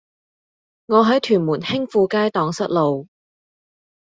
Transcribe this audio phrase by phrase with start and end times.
[0.87, 3.07] 我喺屯門興富街盪失路